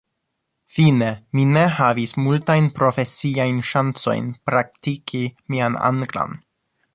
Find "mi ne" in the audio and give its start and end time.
1.39-1.65